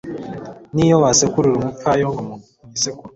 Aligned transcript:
n'iyo 0.73 0.95
wasekurira 1.03 1.55
umupfayongo 1.57 2.19
mu 2.65 2.71
isekuru 2.77 3.09